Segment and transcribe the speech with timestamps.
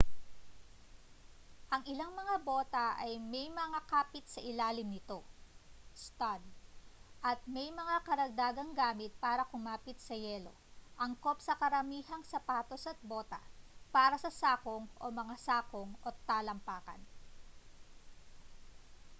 [1.73, 5.19] ang ilang mga bota ay may mga kapit sa ilalim nito
[6.05, 6.41] stud
[7.29, 10.49] at may mga karagdagang gamit para kumapit sa yelo
[11.05, 13.37] angkop sa karamihang sapatos at bota
[13.95, 17.01] para sa sakong o mga sakong at talampakan